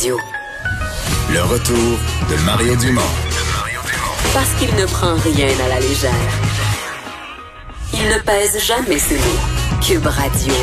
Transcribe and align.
Le 0.00 1.42
retour 1.42 1.98
de 2.30 2.44
Mario 2.46 2.76
Dumont. 2.76 3.00
Parce 4.32 4.54
qu'il 4.54 4.72
ne 4.76 4.86
prend 4.86 5.16
rien 5.16 5.48
à 5.64 5.68
la 5.68 5.80
légère. 5.80 6.12
Il 7.92 8.04
ne 8.04 8.20
pèse 8.20 8.64
jamais 8.64 9.00
ses 9.00 9.16
mots. 9.16 9.80
Cube 9.84 10.06
Radio. 10.06 10.54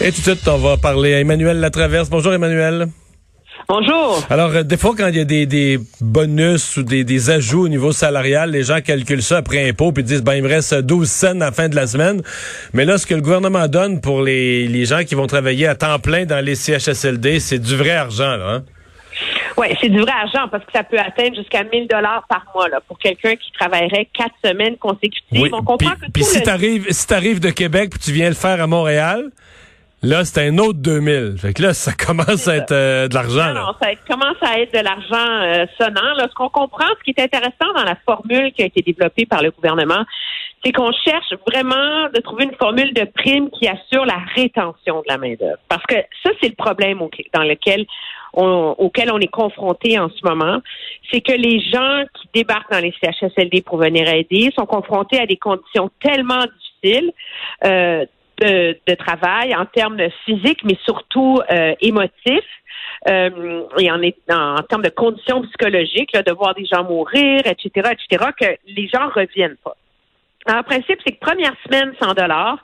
Et 0.00 0.12
tout 0.12 0.20
de 0.20 0.22
suite, 0.22 0.48
on 0.48 0.56
va 0.56 0.78
parler 0.78 1.12
à 1.12 1.20
Emmanuel 1.20 1.60
Latraverse. 1.60 2.08
Bonjour 2.08 2.32
Emmanuel. 2.32 2.88
Bonjour. 3.68 4.22
Alors, 4.30 4.50
euh, 4.50 4.62
des 4.62 4.76
fois, 4.76 4.94
quand 4.96 5.08
il 5.08 5.16
y 5.16 5.20
a 5.20 5.24
des, 5.24 5.44
des 5.44 5.78
bonus 6.00 6.76
ou 6.76 6.84
des, 6.84 7.02
des, 7.02 7.30
ajouts 7.30 7.64
au 7.64 7.68
niveau 7.68 7.90
salarial, 7.90 8.50
les 8.52 8.62
gens 8.62 8.80
calculent 8.80 9.22
ça 9.22 9.38
après 9.38 9.68
impôt 9.68 9.90
puis 9.90 10.04
disent, 10.04 10.22
ben, 10.22 10.34
il 10.34 10.42
me 10.44 10.48
reste 10.48 10.74
12 10.74 11.08
cents 11.08 11.40
à 11.40 11.46
la 11.46 11.52
fin 11.52 11.68
de 11.68 11.74
la 11.74 11.88
semaine. 11.88 12.22
Mais 12.74 12.84
là, 12.84 12.96
ce 12.96 13.06
que 13.06 13.14
le 13.14 13.22
gouvernement 13.22 13.66
donne 13.66 14.00
pour 14.00 14.22
les, 14.22 14.68
les 14.68 14.84
gens 14.84 15.02
qui 15.02 15.16
vont 15.16 15.26
travailler 15.26 15.66
à 15.66 15.74
temps 15.74 15.98
plein 15.98 16.26
dans 16.26 16.44
les 16.44 16.54
CHSLD, 16.54 17.40
c'est 17.40 17.58
du 17.58 17.74
vrai 17.74 17.96
argent, 17.96 18.36
là. 18.36 18.50
Hein? 18.50 18.64
Oui, 19.56 19.68
c'est 19.80 19.88
du 19.88 19.98
vrai 20.00 20.12
argent 20.12 20.48
parce 20.50 20.64
que 20.64 20.72
ça 20.72 20.84
peut 20.84 20.98
atteindre 20.98 21.34
jusqu'à 21.34 21.64
1000 21.64 21.88
dollars 21.88 22.24
par 22.28 22.44
mois 22.54 22.68
là, 22.68 22.80
pour 22.86 22.98
quelqu'un 22.98 23.34
qui 23.36 23.50
travaillerait 23.52 24.08
quatre 24.12 24.34
semaines 24.44 24.76
consécutives. 24.76 25.40
Oui. 25.40 25.50
On 25.52 25.62
comprend 25.62 25.92
puis, 25.98 26.06
que 26.06 26.12
puis 26.12 26.24
si 26.24 26.38
le... 26.38 26.44
t'arrives 26.44 26.86
si 26.90 27.06
t'arrives 27.06 27.40
de 27.40 27.50
Québec 27.50 27.90
puis 27.90 27.98
tu 27.98 28.12
viens 28.12 28.28
le 28.28 28.34
faire 28.34 28.60
à 28.60 28.66
Montréal, 28.66 29.30
Là, 30.06 30.24
c'est 30.24 30.46
un 30.46 30.56
autre 30.58 30.78
2000. 30.78 31.34
Fait 31.36 31.52
que 31.52 31.62
là, 31.62 31.74
ça 31.74 31.90
commence 32.06 32.46
à 32.46 32.56
être 32.56 32.70
euh, 32.70 33.08
de 33.08 33.14
l'argent. 33.14 33.52
Non, 33.52 33.74
ça 33.82 33.90
commence 34.08 34.36
à 34.40 34.60
être 34.60 34.72
de 34.72 34.78
l'argent 34.78 35.16
euh, 35.16 35.66
sonnant. 35.80 36.14
Là, 36.14 36.28
ce 36.30 36.34
qu'on 36.34 36.48
comprend, 36.48 36.86
ce 36.96 37.02
qui 37.02 37.10
est 37.10 37.20
intéressant 37.20 37.72
dans 37.74 37.82
la 37.82 37.96
formule 38.06 38.52
qui 38.52 38.62
a 38.62 38.66
été 38.66 38.82
développée 38.82 39.26
par 39.26 39.42
le 39.42 39.50
gouvernement, 39.50 40.04
c'est 40.64 40.70
qu'on 40.70 40.92
cherche 40.92 41.34
vraiment 41.48 42.08
de 42.14 42.20
trouver 42.20 42.44
une 42.44 42.54
formule 42.54 42.94
de 42.94 43.04
prime 43.16 43.50
qui 43.50 43.66
assure 43.66 44.06
la 44.06 44.20
rétention 44.36 45.00
de 45.00 45.08
la 45.08 45.18
main-d'œuvre. 45.18 45.58
Parce 45.68 45.84
que 45.86 45.96
ça, 46.22 46.30
c'est 46.40 46.50
le 46.50 46.54
problème 46.54 47.00
dans 47.34 47.42
lequel 47.42 47.84
auquel 48.32 49.10
on 49.10 49.18
est 49.18 49.30
confronté 49.30 49.98
en 49.98 50.10
ce 50.10 50.22
moment. 50.22 50.60
C'est 51.10 51.22
que 51.22 51.32
les 51.32 51.58
gens 51.72 52.04
qui 52.14 52.28
débarquent 52.34 52.70
dans 52.70 52.80
les 52.80 52.92
CHSLD 53.02 53.62
pour 53.62 53.78
venir 53.78 54.06
aider 54.08 54.52
sont 54.54 54.66
confrontés 54.66 55.18
à 55.18 55.26
des 55.26 55.38
conditions 55.38 55.90
tellement 56.00 56.44
difficiles. 56.82 57.12
Euh, 57.64 58.04
de, 58.40 58.78
de, 58.86 58.94
travail 58.94 59.54
en 59.54 59.64
termes 59.66 60.00
physiques, 60.24 60.64
mais 60.64 60.78
surtout 60.84 61.40
euh, 61.50 61.74
émotifs. 61.80 62.44
Euh, 63.08 63.62
et 63.78 63.90
en, 63.90 64.00
en, 64.30 64.62
termes 64.62 64.82
de 64.82 64.88
conditions 64.88 65.42
psychologiques, 65.42 66.12
là, 66.12 66.22
de 66.22 66.32
voir 66.32 66.54
des 66.54 66.64
gens 66.64 66.84
mourir, 66.84 67.42
etc., 67.44 67.92
etc., 67.92 68.30
que 68.38 68.46
les 68.66 68.88
gens 68.88 69.08
reviennent 69.14 69.56
pas. 69.62 69.76
En 70.48 70.62
principe, 70.62 70.98
c'est 71.04 71.12
que 71.12 71.20
première 71.20 71.54
semaine, 71.64 71.92
100 72.00 72.14
dollars. 72.14 72.58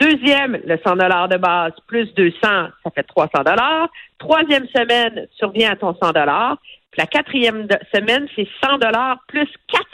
Deuxième, 0.00 0.60
le 0.64 0.78
100 0.84 0.96
dollars 0.96 1.28
de 1.28 1.36
base 1.36 1.72
plus 1.86 2.12
200, 2.14 2.36
ça 2.42 2.90
fait 2.94 3.02
300 3.02 3.42
dollars. 3.44 3.88
Troisième 4.18 4.66
semaine, 4.68 5.26
survient 5.36 5.72
à 5.72 5.76
ton 5.76 5.94
100 6.00 6.12
dollars. 6.12 6.58
La 6.96 7.06
quatrième 7.06 7.66
semaine, 7.94 8.26
c'est 8.34 8.48
100 8.64 8.78
dollars 8.78 9.18
plus 9.28 9.48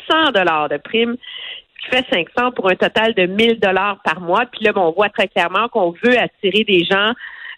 400 0.09 0.33
dollars 0.33 0.69
de 0.69 0.77
prime 0.77 1.17
fait 1.91 2.05
500 2.11 2.53
pour 2.53 2.71
un 2.71 2.77
total 2.77 3.15
de 3.15 3.27
1000 3.27 3.61
dollars 3.61 4.01
par 4.05 4.21
mois. 4.21 4.45
Puis 4.47 4.65
là, 4.65 4.73
on 4.77 4.93
voit 4.93 5.09
très 5.09 5.29
clairement 5.29 5.69
qu'on 5.69 5.91
veut 6.03 6.19
attirer 6.19 6.65
des 6.65 6.85
gens 6.85 7.13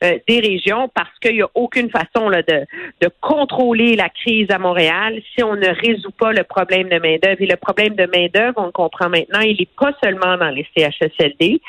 euh, 0.05 0.18
des 0.28 0.41
régions 0.41 0.91
parce 0.94 1.18
qu'il 1.20 1.36
n'y 1.36 1.42
a 1.42 1.48
aucune 1.55 1.88
façon 1.91 2.28
là, 2.28 2.42
de, 2.42 2.66
de 3.00 3.10
contrôler 3.22 3.96
la 3.96 4.10
crise 4.10 4.50
à 4.50 4.58
Montréal 4.58 5.22
si 5.34 5.42
on 5.42 5.56
ne 5.56 5.68
résout 5.68 6.10
pas 6.10 6.33
le 6.33 6.44
problème 6.44 6.91
de 6.91 6.98
main-d'œuvre. 6.98 7.41
Et 7.41 7.46
le 7.46 7.56
problème 7.56 7.94
de 7.94 8.05
main-d'œuvre, 8.05 8.55
on 8.58 8.66
le 8.66 8.72
comprend 8.72 9.08
maintenant, 9.08 9.41
il 9.41 9.56
n'est 9.58 9.68
pas 9.78 9.92
seulement 10.05 10.36
dans 10.36 10.50
les 10.50 10.66
CHSLD, 10.77 11.62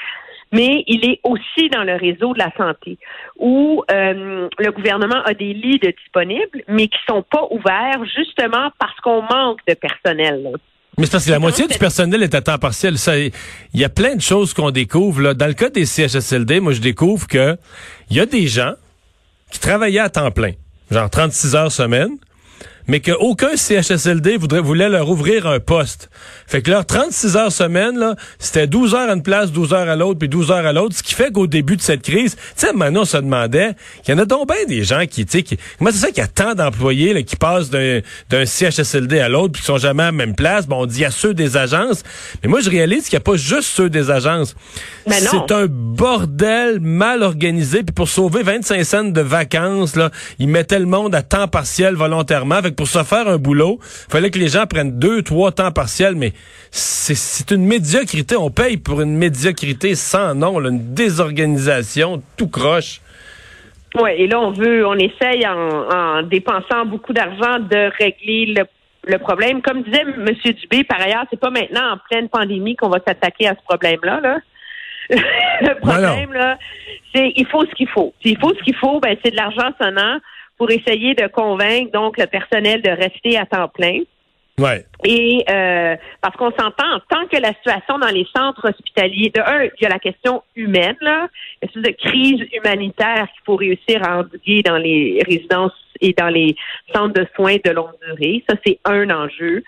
mais 0.51 0.83
il 0.87 1.09
est 1.09 1.21
aussi 1.23 1.69
dans 1.69 1.85
le 1.85 1.95
réseau 1.95 2.33
de 2.33 2.39
la 2.39 2.51
santé, 2.57 2.97
où 3.37 3.83
euh, 3.91 4.49
le 4.57 4.71
gouvernement 4.71 5.21
a 5.23 5.33
des 5.33 5.53
lits 5.53 5.79
disponibles, 5.79 6.63
mais 6.67 6.87
qui 6.87 6.99
sont 7.07 7.23
pas 7.23 7.47
ouverts 7.49 8.03
justement 8.13 8.71
parce 8.77 8.99
qu'on 8.99 9.21
manque 9.21 9.59
de 9.67 9.73
personnel. 9.73 10.51
Mais 10.99 11.05
c'est 11.05 11.11
parce 11.11 11.25
que 11.25 11.31
la 11.31 11.37
moitié 11.37 11.67
du 11.67 11.77
personnel 11.77 12.23
est 12.23 12.33
à 12.33 12.41
temps 12.41 12.57
partiel. 12.57 12.95
Il 13.05 13.79
y 13.79 13.83
a 13.83 13.89
plein 13.89 14.15
de 14.15 14.21
choses 14.21 14.55
qu'on 14.55 14.71
découvre. 14.71 15.21
Là. 15.21 15.33
Dans 15.35 15.45
le 15.45 15.53
cas 15.53 15.69
des 15.69 15.85
CHSLD, 15.85 16.59
moi, 16.59 16.73
je 16.73 16.81
découvre 16.81 17.27
que 17.27 17.55
il 18.09 18.17
y 18.17 18.19
a 18.19 18.25
des 18.25 18.47
gens 18.47 18.73
qui 19.51 19.59
travaillaient 19.59 19.99
à 19.99 20.09
temps 20.09 20.31
plein, 20.31 20.53
genre 20.89 21.07
36 21.07 21.55
heures 21.55 21.71
semaine, 21.71 22.17
mais 22.87 23.01
qu'aucun 23.01 23.55
CHSLD 23.55 24.37
voudrait, 24.37 24.61
voulait 24.61 24.89
leur 24.89 25.09
ouvrir 25.09 25.47
un 25.47 25.59
poste. 25.59 26.09
Fait 26.47 26.61
que 26.61 26.71
leur 26.71 26.85
36 26.85 27.35
heures 27.35 27.51
semaine, 27.51 27.97
là, 27.97 28.15
c'était 28.39 28.67
12 28.67 28.95
heures 28.95 29.09
à 29.09 29.13
une 29.13 29.23
place, 29.23 29.51
12 29.51 29.73
heures 29.73 29.89
à 29.89 29.95
l'autre, 29.95 30.19
puis 30.19 30.29
12 30.29 30.51
heures 30.51 30.65
à 30.65 30.73
l'autre, 30.73 30.95
ce 30.95 31.03
qui 31.03 31.13
fait 31.13 31.31
qu'au 31.31 31.47
début 31.47 31.75
de 31.75 31.81
cette 31.81 32.01
crise, 32.01 32.35
tu 32.35 32.41
sais, 32.55 32.73
maintenant, 32.73 33.01
on 33.01 33.05
se 33.05 33.17
demandait, 33.17 33.71
il 34.07 34.11
y 34.11 34.13
en 34.13 34.17
a 34.17 34.25
donc 34.25 34.47
bien 34.47 34.65
des 34.67 34.83
gens 34.83 35.05
qui, 35.05 35.25
tu 35.25 35.37
sais, 35.37 35.43
qui, 35.43 35.57
comment 35.77 35.91
c'est 35.91 35.97
ça 35.97 36.07
qu'il 36.07 36.19
y 36.19 36.21
a 36.21 36.27
tant 36.27 36.55
d'employés, 36.55 37.13
là, 37.13 37.23
qui 37.23 37.35
passent 37.35 37.69
d'un, 37.69 37.99
d'un 38.29 38.45
CHSLD 38.45 39.19
à 39.19 39.29
l'autre, 39.29 39.53
puis 39.53 39.61
qui 39.61 39.67
sont 39.67 39.77
jamais 39.77 40.03
à 40.03 40.07
la 40.07 40.11
même 40.13 40.35
place? 40.35 40.67
Bon, 40.67 40.83
on 40.83 40.85
dit, 40.85 40.99
il 40.99 41.01
y 41.01 41.05
a 41.05 41.11
ceux 41.11 41.33
des 41.33 41.57
agences. 41.57 42.03
Mais 42.41 42.49
moi, 42.49 42.61
je 42.61 42.69
réalise 42.69 43.09
qu'il 43.09 43.17
n'y 43.17 43.21
a 43.21 43.25
pas 43.25 43.35
juste 43.35 43.69
ceux 43.69 43.89
des 43.89 44.09
agences. 44.11 44.55
C'est 45.07 45.51
un 45.51 45.65
bordel 45.67 46.79
mal 46.79 47.23
organisé, 47.23 47.83
puis 47.83 47.93
pour 47.93 48.07
sauver 48.07 48.43
25 48.43 48.83
cents 48.83 49.03
de 49.03 49.21
vacances, 49.21 49.95
là, 49.95 50.11
ils 50.39 50.47
mettaient 50.47 50.79
le 50.79 50.85
monde 50.85 51.13
à 51.15 51.21
temps 51.21 51.47
partiel 51.47 51.95
volontairement 51.95 52.61
pour 52.77 52.87
se 52.87 53.03
faire 53.03 53.27
un 53.27 53.37
boulot, 53.37 53.79
fallait 53.81 54.29
que 54.29 54.39
les 54.39 54.47
gens 54.47 54.65
prennent 54.67 54.97
deux, 54.97 55.23
trois 55.23 55.51
temps 55.51 55.71
partiels, 55.71 56.15
mais 56.15 56.31
c'est 56.71 57.51
une 57.51 57.65
médiocrité. 57.65 58.37
On 58.37 58.51
paye 58.51 58.77
pour 58.77 59.01
une 59.01 59.17
médiocrité 59.17 59.95
sans 59.95 60.35
nom, 60.35 60.61
une 60.61 60.93
désorganisation, 60.93 62.21
tout 62.37 62.47
croche. 62.47 63.01
Oui, 63.95 64.11
et 64.15 64.27
là, 64.27 64.39
on 64.39 64.51
veut, 64.51 64.85
on 64.85 64.95
essaye 64.95 65.45
en, 65.47 66.21
dépensant 66.23 66.85
beaucoup 66.85 67.13
d'argent 67.13 67.59
de 67.59 67.89
régler 67.97 68.53
le, 69.07 69.17
problème. 69.17 69.61
Comme 69.61 69.81
disait 69.83 70.01
M. 70.01 70.27
Dubé, 70.61 70.83
par 70.83 71.01
ailleurs, 71.01 71.25
c'est 71.29 71.39
pas 71.39 71.49
maintenant 71.49 71.93
en 71.93 71.97
pleine 72.09 72.29
pandémie 72.29 72.75
qu'on 72.75 72.89
va 72.89 72.99
s'attaquer 73.05 73.47
à 73.47 73.55
ce 73.55 73.63
problème-là. 73.67 74.19
Là. 74.21 74.37
le 75.61 75.79
problème, 75.79 76.33
là, 76.33 76.57
c'est 77.15 77.31
il 77.35 77.47
faut 77.47 77.65
ce 77.65 77.71
qu'il 77.71 77.87
faut. 77.87 78.13
il 78.23 78.37
faut 78.37 78.53
ce 78.53 78.61
qu'il 78.63 78.75
faut, 78.75 78.99
ben, 78.99 79.15
c'est 79.23 79.31
de 79.31 79.37
l'argent 79.37 79.71
sonnant 79.81 80.19
pour 80.57 80.71
essayer 80.71 81.13
de 81.13 81.27
convaincre 81.27 81.91
donc 81.91 82.17
le 82.17 82.25
personnel 82.25 82.81
de 82.81 82.89
rester 82.89 83.37
à 83.37 83.45
temps 83.45 83.67
plein. 83.67 83.99
Ouais. 84.59 84.85
Et 85.03 85.45
euh, 85.51 85.95
parce 86.19 86.35
qu'on 86.35 86.49
s'entend, 86.49 86.99
tant 87.09 87.27
que 87.27 87.39
la 87.39 87.53
situation 87.53 87.99
dans 87.99 88.07
les 88.07 88.25
centres 88.35 88.67
hospitaliers, 88.67 89.29
de 89.29 89.39
un, 89.39 89.65
il 89.65 89.83
y 89.83 89.85
a 89.85 89.89
la 89.89 89.99
question 89.99 90.41
humaine, 90.55 90.95
là, 91.01 91.27
une 91.61 91.67
espèce 91.67 91.83
de 91.83 91.91
crise 91.91 92.41
humanitaire 92.51 93.27
qu'il 93.33 93.43
faut 93.45 93.55
réussir 93.55 94.01
à 94.03 94.19
endiguer 94.19 94.63
dans 94.63 94.77
les 94.77 95.21
résidences 95.27 95.73
et 96.01 96.13
dans 96.13 96.29
les 96.29 96.55
centres 96.91 97.13
de 97.13 97.27
soins 97.35 97.57
de 97.63 97.69
longue 97.69 97.93
durée. 98.07 98.43
Ça, 98.49 98.55
c'est 98.65 98.79
un 98.85 99.07
enjeu. 99.11 99.63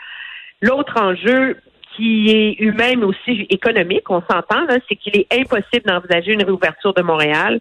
L'autre 0.62 1.00
enjeu, 1.00 1.58
qui 1.96 2.32
est 2.32 2.60
humain 2.60 2.94
mais 2.98 3.06
aussi 3.06 3.46
économique, 3.52 4.10
on 4.10 4.22
s'entend, 4.22 4.66
c'est 4.88 4.96
qu'il 4.96 5.16
est 5.18 5.28
impossible 5.32 5.86
d'envisager 5.86 6.32
une 6.32 6.44
réouverture 6.44 6.94
de 6.96 7.04
Montréal 7.04 7.60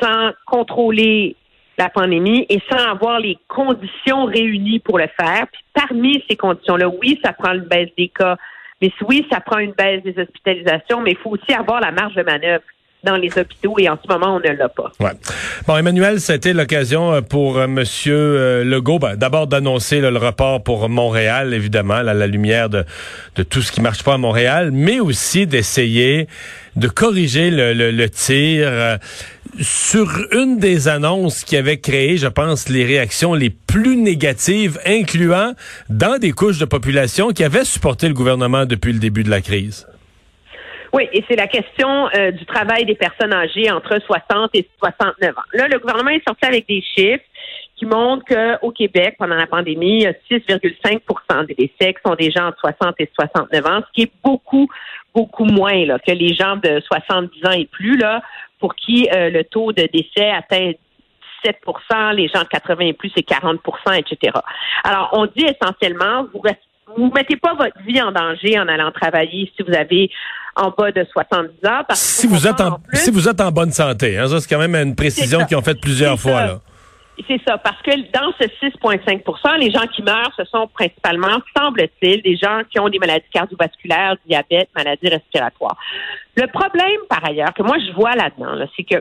sans 0.00 0.32
contrôler 0.46 1.36
la 1.78 1.88
pandémie 1.88 2.46
et 2.48 2.60
sans 2.70 2.90
avoir 2.90 3.18
les 3.18 3.38
conditions 3.48 4.24
réunies 4.24 4.80
pour 4.80 4.98
le 4.98 5.08
faire. 5.18 5.46
Puis 5.52 5.62
parmi 5.72 6.24
ces 6.28 6.36
conditions-là, 6.36 6.88
oui, 6.88 7.20
ça 7.24 7.32
prend 7.32 7.52
une 7.52 7.64
baisse 7.64 7.90
des 7.96 8.08
cas, 8.08 8.36
mais 8.80 8.92
oui, 9.08 9.26
ça 9.30 9.40
prend 9.40 9.58
une 9.58 9.72
baisse 9.72 10.02
des 10.02 10.18
hospitalisations, 10.20 11.00
mais 11.00 11.12
il 11.12 11.16
faut 11.16 11.30
aussi 11.30 11.52
avoir 11.52 11.80
la 11.80 11.90
marge 11.90 12.14
de 12.14 12.22
manœuvre 12.22 12.62
dans 13.04 13.16
les 13.16 13.38
hôpitaux 13.38 13.74
et 13.78 13.88
en 13.88 13.98
ce 14.02 14.10
moment, 14.10 14.36
on 14.36 14.40
ne 14.40 14.56
l'a 14.56 14.68
pas. 14.68 14.90
Ouais. 14.98 15.12
Bon, 15.66 15.76
Emmanuel, 15.76 16.20
c'était 16.20 16.52
l'occasion 16.52 17.12
euh, 17.12 17.20
pour. 17.20 17.58
Euh, 17.58 17.66
Monsieur 17.66 18.14
euh, 18.14 18.64
Legault, 18.64 18.98
ben, 18.98 19.16
d'abord 19.16 19.46
d'annoncer 19.46 20.00
le 20.00 20.16
report 20.16 20.62
pour 20.62 20.88
Montréal, 20.88 21.52
évidemment, 21.52 21.94
à 21.94 22.02
la 22.02 22.26
lumière 22.26 22.68
de, 22.68 22.84
tout 23.42 23.62
ce 23.62 23.72
qui 23.72 23.80
marche 23.80 24.02
pas 24.02 24.14
à 24.14 24.18
Montréal, 24.18 24.70
mais 24.72 25.00
aussi 25.00 25.46
d'essayer 25.46 26.28
de 26.76 26.88
corriger 26.88 27.50
le, 27.50 28.08
tir 28.08 28.98
sur 29.60 30.08
une 30.32 30.58
des 30.58 30.88
annonces 30.88 31.44
qui 31.44 31.56
avait 31.56 31.78
créé, 31.78 32.16
je 32.16 32.26
pense, 32.26 32.68
les 32.68 32.84
réactions 32.84 33.34
les 33.34 33.50
plus 33.50 33.96
négatives, 33.96 34.78
incluant 34.86 35.52
dans 35.88 36.18
des 36.18 36.32
couches 36.32 36.58
de 36.58 36.64
population 36.64 37.30
qui 37.30 37.44
avaient 37.44 37.64
supporté 37.64 38.08
le 38.08 38.14
gouvernement 38.14 38.66
depuis 38.66 38.92
le 38.92 38.98
début 38.98 39.22
de 39.22 39.30
la 39.30 39.40
crise. 39.40 39.86
Oui, 40.92 41.08
et 41.12 41.24
c'est 41.28 41.36
la 41.36 41.48
question 41.48 42.08
euh, 42.14 42.30
du 42.30 42.46
travail 42.46 42.84
des 42.84 42.94
personnes 42.94 43.32
âgées 43.32 43.70
entre 43.70 43.98
60 44.00 44.50
et 44.54 44.68
69 44.78 45.30
ans. 45.30 45.42
Là, 45.52 45.66
le 45.66 45.78
gouvernement 45.80 46.10
est 46.10 46.22
sorti 46.26 46.46
avec 46.46 46.68
des 46.68 46.82
chiffres 46.82 47.24
qui 47.84 47.90
montrent 47.90 48.24
qu'au 48.24 48.70
Québec, 48.70 49.16
pendant 49.18 49.36
la 49.36 49.46
pandémie, 49.46 50.06
6,5% 50.30 51.46
des 51.46 51.54
décès 51.54 51.94
sont 52.04 52.14
des 52.14 52.30
gens 52.30 52.46
entre 52.48 52.58
60 52.60 52.94
et 52.98 53.10
69 53.14 53.66
ans, 53.66 53.80
ce 53.86 53.92
qui 53.92 54.02
est 54.02 54.12
beaucoup, 54.22 54.68
beaucoup 55.14 55.44
moins 55.44 55.84
là, 55.84 55.98
que 55.98 56.12
les 56.12 56.34
gens 56.34 56.56
de 56.56 56.80
70 56.80 57.46
ans 57.46 57.52
et 57.52 57.66
plus, 57.66 57.96
là, 57.96 58.22
pour 58.60 58.74
qui 58.74 59.08
euh, 59.12 59.30
le 59.30 59.44
taux 59.44 59.72
de 59.72 59.88
décès 59.92 60.30
atteint 60.30 60.72
7% 61.44 62.14
les 62.14 62.28
gens 62.28 62.42
de 62.42 62.48
80 62.48 62.84
et 62.86 62.92
plus, 62.94 63.12
c'est 63.14 63.26
40% 63.26 63.58
etc. 63.98 64.32
Alors, 64.82 65.10
on 65.12 65.26
dit 65.26 65.44
essentiellement, 65.44 66.26
vous 66.32 66.40
vous 66.96 67.10
mettez 67.14 67.36
pas 67.36 67.54
votre 67.54 67.78
vie 67.86 68.00
en 68.00 68.12
danger 68.12 68.58
en 68.58 68.68
allant 68.68 68.90
travailler 68.92 69.50
si 69.56 69.62
vous 69.62 69.74
avez 69.74 70.10
en 70.56 70.70
bas 70.70 70.92
de 70.92 71.04
70 71.12 71.48
ans. 71.68 71.82
Parce 71.86 72.00
si, 72.00 72.26
vous 72.26 72.46
êtes 72.46 72.60
en, 72.60 72.78
si 72.92 73.10
vous 73.10 73.28
êtes 73.28 73.40
en 73.40 73.50
bonne 73.50 73.72
santé, 73.72 74.16
hein, 74.16 74.28
ça 74.28 74.40
c'est 74.40 74.48
quand 74.48 74.60
même 74.60 74.74
une 74.76 74.94
précision 74.94 75.44
qu'ils 75.44 75.56
ont 75.56 75.62
faite 75.62 75.80
plusieurs 75.80 76.18
fois. 76.18 76.46
Là. 76.46 76.60
C'est 77.28 77.40
ça, 77.46 77.58
parce 77.58 77.80
que 77.82 77.92
dans 78.10 78.32
ce 78.40 78.44
6,5% 78.44 79.58
les 79.58 79.70
gens 79.70 79.86
qui 79.86 80.02
meurent, 80.02 80.32
ce 80.36 80.44
sont 80.44 80.66
principalement, 80.66 81.38
semble-t-il, 81.56 82.22
des 82.22 82.36
gens 82.36 82.62
qui 82.68 82.80
ont 82.80 82.88
des 82.88 82.98
maladies 82.98 83.28
cardiovasculaires, 83.32 84.16
diabète, 84.26 84.68
maladies 84.74 85.08
respiratoires. 85.08 85.76
Le 86.36 86.46
problème, 86.48 87.00
par 87.08 87.24
ailleurs, 87.24 87.54
que 87.54 87.62
moi 87.62 87.76
je 87.78 87.92
vois 87.92 88.14
là-dedans, 88.16 88.66
c'est 88.76 88.82
que 88.82 88.96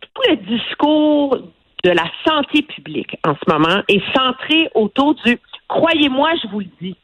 tout 0.00 0.22
le 0.30 0.36
discours 0.36 1.38
de 1.84 1.90
la 1.90 2.04
santé 2.26 2.62
publique 2.62 3.16
en 3.26 3.34
ce 3.34 3.52
moment 3.52 3.82
est 3.88 4.02
centré 4.16 4.70
autour 4.74 5.14
du 5.14 5.38
croyez-moi, 5.68 6.30
je 6.42 6.48
vous 6.48 6.60
le 6.60 6.70
dis. 6.80 6.96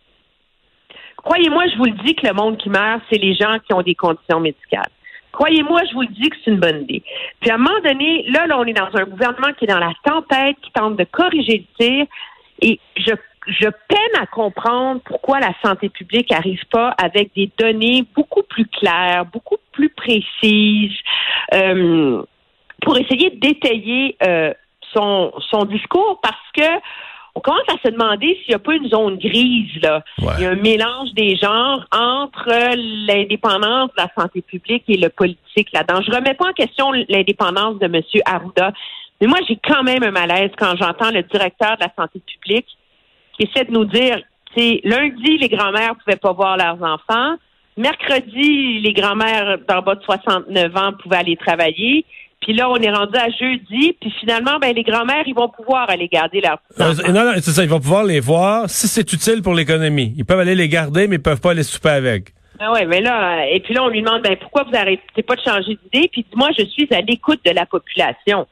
Croyez-moi, 1.19 1.65
je 1.69 1.77
vous 1.77 1.85
le 1.85 2.05
dis 2.05 2.15
que 2.15 2.27
le 2.27 2.35
monde 2.35 2.57
qui 2.57 2.69
meurt, 2.69 3.03
c'est 3.11 3.19
les 3.19 3.35
gens 3.35 3.59
qui 3.59 3.73
ont 3.73 3.83
des 3.83 3.95
conditions 3.95 4.41
médicales. 4.41 4.91
Croyez-moi, 5.35 5.81
je 5.91 5.95
vous 5.95 6.03
le 6.03 6.09
dis 6.09 6.31
que 6.31 6.37
c'est 6.45 6.53
une 6.53 6.61
bonne 6.61 6.83
idée. 6.83 7.03
Puis 7.41 7.51
à 7.51 7.55
un 7.55 7.59
moment 7.59 7.81
donné, 7.83 8.25
là, 8.29 8.47
là, 8.47 8.57
on 8.57 8.65
est 8.65 8.73
dans 8.73 8.89
un 8.95 9.05
gouvernement 9.05 9.53
qui 9.59 9.65
est 9.65 9.69
dans 9.69 9.81
la 9.81 9.93
tempête, 10.05 10.57
qui 10.63 10.71
tente 10.71 10.97
de 10.97 11.03
corriger 11.03 11.67
le 11.67 11.85
tir. 11.85 12.07
Et 12.63 12.79
je, 12.97 13.15
je 13.49 13.69
peine 13.89 14.23
à 14.23 14.27
comprendre 14.27 15.01
pourquoi 15.05 15.41
la 15.41 15.53
santé 15.61 15.89
publique 15.89 16.31
n'arrive 16.31 16.65
pas 16.71 16.95
avec 17.03 17.35
des 17.35 17.51
données 17.59 18.05
beaucoup 18.15 18.45
plus 18.45 18.67
claires, 18.67 19.25
beaucoup 19.27 19.57
plus 19.73 19.89
précises, 19.89 20.97
euh, 21.53 22.23
pour 22.83 22.97
essayer 22.97 23.31
de 23.31 23.41
détailler 23.41 24.17
euh, 24.23 24.55
son, 24.93 25.33
son 25.51 25.65
discours 25.65 26.21
parce 26.23 26.51
que 26.57 26.81
on 27.35 27.41
commence 27.41 27.69
à 27.69 27.77
se 27.85 27.91
demander 27.91 28.39
s'il 28.41 28.51
n'y 28.51 28.55
a 28.55 28.59
pas 28.61 28.75
une 28.75 28.89
zone 28.89 29.19
grise, 29.19 29.83
là. 29.83 30.05
Il 30.19 30.43
y 30.43 30.47
a 30.47 30.51
un 30.51 30.57
mélange 30.57 31.13
des 31.15 31.37
genres 31.37 31.85
entre 31.93 32.49
l'indépendance 33.07 33.91
de 33.91 34.03
la 34.03 34.09
santé 34.17 34.41
publique 34.41 34.85
et 34.89 34.97
le 34.97 35.09
politique 35.09 35.69
là-dedans. 35.73 36.01
Je 36.07 36.13
remets 36.13 36.35
pas 36.35 36.51
en 36.51 36.53
question 36.53 36.93
l'indépendance 37.09 37.79
de 37.81 37.87
M. 37.87 38.03
Arruda, 38.25 38.73
mais 39.21 39.27
moi, 39.27 39.39
j'ai 39.49 39.57
quand 39.57 39.83
même 39.83 40.03
un 40.03 40.11
malaise 40.11 40.51
quand 40.57 40.77
j'entends 40.77 41.11
le 41.11 41.23
directeur 41.23 41.77
de 41.77 41.83
la 41.83 41.93
santé 41.97 42.21
publique 42.21 42.67
qui 43.37 43.49
essaie 43.49 43.65
de 43.65 43.73
nous 43.73 43.85
dire, 43.85 44.21
c'est 44.57 44.81
lundi, 44.85 45.39
les 45.39 45.49
grands-mères 45.49 45.97
pouvaient 45.97 46.17
pas 46.17 46.33
voir 46.33 46.57
leurs 46.57 46.83
enfants. 46.83 47.35
Mercredi, 47.77 48.81
les 48.81 48.93
grands-mères 48.93 49.59
d'en 49.69 49.83
bas 49.83 49.97
de 49.97 50.03
69 50.03 50.77
ans 50.77 50.93
pouvaient 51.03 51.17
aller 51.17 51.37
travailler. 51.37 52.05
Puis 52.45 52.53
là, 52.53 52.69
on 52.69 52.77
est 52.77 52.91
rendu 52.91 53.17
à 53.17 53.31
jeudi, 53.31 53.97
puis 53.99 54.13
finalement, 54.21 54.59
ben 54.61 54.75
les 54.75 54.83
grands-mères, 54.83 55.25
ils 55.27 55.35
vont 55.35 55.49
pouvoir 55.49 55.89
aller 55.89 56.09
garder 56.09 56.43
leurs 56.43 56.59
euh, 56.79 56.93
Non, 57.11 57.25
non, 57.25 57.33
c'est 57.37 57.53
ça, 57.53 57.63
ils 57.63 57.71
vont 57.71 57.81
pouvoir 57.81 58.05
les 58.05 58.21
voir 58.21 58.69
si 58.69 58.87
c'est 58.87 59.11
utile 59.15 59.41
pour 59.41 59.55
l'économie. 59.55 60.13
Ils 60.19 60.27
peuvent 60.27 60.41
aller 60.41 60.55
les 60.55 60.69
garder, 60.69 61.09
mais 61.09 61.17
ils 61.17 61.23
peuvent 61.23 61.41
pas 61.41 61.53
aller 61.53 61.63
souper 61.63 61.89
avec. 61.89 62.35
Ah 62.61 62.71
ouais, 62.73 62.85
mais 62.85 63.01
là, 63.01 63.47
et 63.49 63.61
puis 63.61 63.73
là, 63.73 63.83
on 63.83 63.89
lui 63.89 64.03
demande, 64.03 64.23
ben 64.23 64.37
pourquoi 64.37 64.65
vous 64.65 64.77
arrêtez 64.77 65.23
pas 65.23 65.37
de 65.37 65.41
changer 65.41 65.79
d'idée? 65.85 66.09
Puis 66.13 66.27
moi, 66.37 66.51
je 66.57 66.65
suis 66.67 66.87
à 66.93 67.01
l'écoute 67.01 67.41
de 67.47 67.51
la 67.51 67.65
population. 67.65 68.47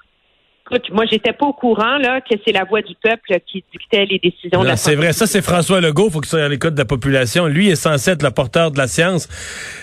Écoute, 0.73 0.91
moi, 0.91 1.05
j'étais 1.11 1.35
pas 1.35 1.47
au 1.47 1.53
courant 1.53 1.99
là 1.99 2.21
que 2.23 2.35
c'est 2.47 2.53
la 2.53 2.65
voix 2.65 2.81
du 2.81 2.95
peuple 2.95 3.41
qui 3.47 3.63
dictait 3.73 4.07
les 4.07 4.19
décisions. 4.19 4.65
de 4.65 4.71
C'est 4.77 4.95
vrai, 4.95 5.13
ça 5.13 5.27
c'est 5.27 5.43
François 5.43 5.83
Legault, 5.83 6.09
faut 6.09 6.21
qu'il 6.21 6.31
soit 6.31 6.45
à 6.45 6.49
l'écoute 6.49 6.73
de 6.73 6.79
la 6.79 6.87
population. 6.87 7.47
Lui 7.47 7.69
est 7.69 7.77
censé 7.77 8.13
être 8.13 8.23
le 8.23 8.31
porteur 8.31 8.71
de 8.71 8.79
la 8.79 8.87
science. 8.87 9.29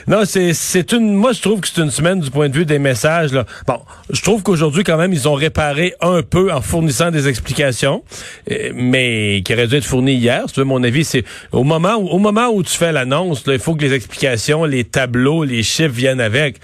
Non, 0.08 0.22
c'est 0.26 0.54
c'est 0.54 0.92
une. 0.94 1.14
Moi, 1.14 1.34
je 1.34 1.42
trouve 1.42 1.62
que 1.62 1.68
c'est 1.68 1.82
une 1.82 1.92
semaine 1.92 2.22
du 2.22 2.32
point 2.32 2.50
de 2.50 2.56
vue 2.56 2.66
des 2.66 2.80
messages. 2.80 3.34
Là. 3.34 3.46
Bon, 3.68 3.80
je 4.10 4.22
trouve 4.24 4.42
qu'aujourd'hui 4.42 4.84
quand 4.84 4.98
même 4.98 5.14
ils 5.14 5.28
ont 5.28 5.36
réparé 5.36 5.94
un 6.02 6.24
peu 6.24 6.52
en 6.52 6.62
fournissant 6.62 7.12
des 7.12 7.28
explications, 7.28 8.04
euh, 8.50 8.72
mais 8.74 9.44
qui 9.46 9.54
auraient 9.54 9.68
dû 9.68 9.76
être 9.76 9.86
fournies 9.86 10.16
hier. 10.16 10.46
Tu 10.52 10.60
veux 10.60 10.66
mon 10.66 10.84
avis, 10.84 11.04
c'est 11.04 11.24
au 11.52 11.64
moment 11.64 11.98
où 11.98 12.08
au 12.08 12.18
moment 12.18 12.48
où 12.48 12.64
tu 12.64 12.76
fais 12.76 12.92
l'annonce, 12.92 13.44
il 13.46 13.60
faut 13.60 13.76
que 13.76 13.84
les 13.84 13.94
explications, 13.94 14.66
les 14.66 14.86
tableaux, 14.86 15.44
les 15.44 15.62
chiffres 15.62 15.94
viennent 15.94 16.22
avec. 16.22 16.56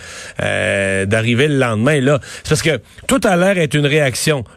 Euh, 0.41 0.94
D'arriver 1.05 1.47
le 1.47 1.57
lendemain 1.57 1.99
là, 1.99 2.19
c'est 2.43 2.49
parce 2.49 2.61
que 2.61 2.81
tout 3.07 3.19
a 3.23 3.35
l'air 3.35 3.57
être 3.57 3.75
une 3.75 3.85
réaction 3.85 4.05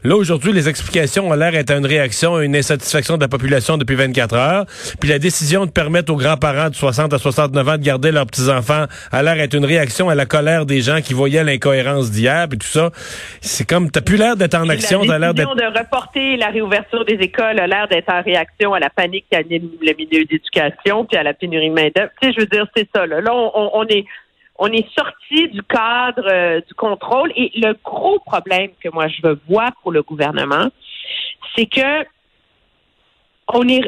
Là, 0.05 0.17
aujourd'hui, 0.17 0.53
les 0.53 0.69
explications 0.69 1.29
ont 1.29 1.35
l'air 1.35 1.53
d'être 1.53 1.71
une 1.71 1.87
réaction 1.87 2.37
à 2.37 2.45
une 2.45 2.57
insatisfaction 2.57 3.17
de 3.17 3.23
la 3.23 3.29
population 3.29 3.77
depuis 3.77 3.97
24 3.97 4.35
heures. 4.35 4.67
Puis 5.01 5.09
la 5.09 5.19
décision 5.19 5.67
de 5.67 5.71
permettre 5.71 6.13
aux 6.13 6.17
grands-parents 6.17 6.71
de 6.71 6.75
60 6.75 7.13
à 7.13 7.19
69 7.19 7.69
ans 7.69 7.77
de 7.77 7.83
garder 7.83 8.13
leurs 8.13 8.27
petits-enfants 8.27 8.87
a 9.13 9.23
l'air 9.23 9.37
d'être 9.37 9.55
une 9.55 9.65
réaction 9.65 10.09
à 10.09 10.15
la 10.15 10.27
colère 10.27 10.67
des 10.67 10.81
gens 10.81 11.01
qui 11.01 11.15
voyaient 11.15 11.45
l'incohérence 11.45 12.11
d'hier, 12.11 12.47
puis 12.49 12.59
tout 12.59 12.67
ça. 12.67 12.91
C'est 13.41 13.69
comme, 13.69 13.91
t'as 13.91 14.01
plus 14.01 14.17
l'air 14.17 14.37
d'être 14.37 14.55
en 14.55 14.69
action, 14.69 15.03
t'as 15.05 15.19
l'air 15.19 15.35
d'être... 15.35 15.55
de 15.55 15.79
reporter 15.79 16.37
la 16.37 16.49
réouverture 16.49 17.05
des 17.05 17.15
écoles 17.15 17.59
a 17.59 17.67
l'air 17.67 17.89
d'être 17.89 18.13
en 18.13 18.23
réaction 18.23 18.75
à 18.75 18.81
la 18.81 18.91
panique 18.91 19.27
qui 19.31 19.37
anime 19.37 19.69
le 19.81 19.93
milieu 19.95 20.25
d'éducation, 20.25 21.05
puis 21.05 21.17
à 21.17 21.23
la 21.23 21.35
pénurie 21.35 21.71
de 21.71 21.75
main-d'œuvre. 21.75 22.11
Tu 22.21 22.29
sais, 22.29 22.35
je 22.35 22.41
veux 22.41 22.47
dire, 22.47 22.67
c'est 22.77 22.89
ça, 22.95 23.07
là. 23.07 23.21
Là, 23.21 23.33
on 23.35 23.85
est 23.89 24.05
on 24.59 24.71
est 24.73 24.89
sorti 24.93 25.49
du 25.49 25.63
cadre 25.63 26.27
euh, 26.31 26.61
du 26.61 26.75
contrôle. 26.75 27.33
Et 27.37 27.53
le 27.55 27.75
gros 27.83 28.19
problème 28.19 28.71
que 28.81 28.89
moi 28.91 29.09
je 29.09 29.23
veux 29.23 29.41
voir 29.49 29.71
pour 29.83 29.93
le 29.93 30.03
gouvernement, 30.03 30.69
c'est 31.57 31.67
que 31.67 32.05
on 33.55 33.67
est, 33.67 33.81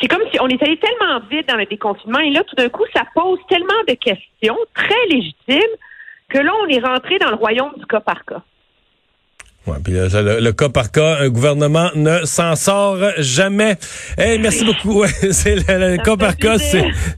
c'est 0.00 0.08
comme 0.08 0.22
si 0.30 0.38
on 0.40 0.48
est 0.48 0.62
allé 0.62 0.76
tellement 0.76 1.20
vite 1.30 1.48
dans 1.48 1.56
le 1.56 1.64
déconfinement 1.64 2.18
et 2.18 2.30
là, 2.30 2.44
tout 2.44 2.56
d'un 2.56 2.68
coup, 2.68 2.84
ça 2.94 3.04
pose 3.14 3.38
tellement 3.48 3.82
de 3.88 3.94
questions 3.94 4.58
très 4.74 5.06
légitimes 5.08 5.76
que 6.28 6.38
là, 6.38 6.52
on 6.62 6.66
est 6.66 6.84
rentré 6.84 7.18
dans 7.18 7.30
le 7.30 7.36
royaume 7.36 7.72
du 7.78 7.86
cas 7.86 8.00
par 8.00 8.24
cas. 8.26 8.42
Ouais, 9.68 9.76
puis 9.84 9.92
le, 9.92 10.50
cas 10.52 10.70
par 10.70 10.90
cas, 10.90 11.18
un 11.20 11.28
gouvernement 11.28 11.90
ne 11.94 12.24
s'en 12.24 12.56
sort 12.56 12.98
jamais. 13.18 13.76
Hey, 14.16 14.38
merci 14.38 14.64
beaucoup. 14.64 15.04
c'est 15.30 15.56
le, 15.56 16.02
cas 16.02 16.16
par 16.16 16.36
cas, 16.36 16.56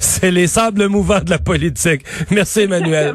c'est 0.00 0.30
les 0.30 0.48
sables 0.48 0.88
mouvants 0.88 1.20
de 1.20 1.30
la 1.30 1.38
politique. 1.38 2.02
Merci, 2.30 2.62
Emmanuel. 2.62 3.14